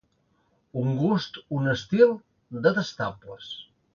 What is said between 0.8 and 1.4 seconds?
Un gust,